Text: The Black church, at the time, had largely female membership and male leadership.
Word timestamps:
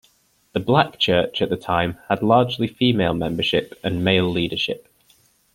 The 0.53 0.59
Black 0.59 0.97
church, 0.97 1.43
at 1.43 1.51
the 1.51 1.55
time, 1.57 1.99
had 2.09 2.23
largely 2.23 2.65
female 2.65 3.13
membership 3.13 3.77
and 3.83 4.03
male 4.03 4.27
leadership. 4.27 4.87